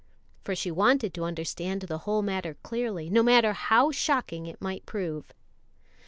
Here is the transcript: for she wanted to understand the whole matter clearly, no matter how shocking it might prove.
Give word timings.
for 0.43 0.55
she 0.55 0.71
wanted 0.71 1.13
to 1.13 1.23
understand 1.23 1.83
the 1.83 1.99
whole 1.99 2.23
matter 2.23 2.55
clearly, 2.63 3.07
no 3.07 3.21
matter 3.21 3.53
how 3.53 3.91
shocking 3.91 4.47
it 4.47 4.59
might 4.59 4.83
prove. 4.87 5.31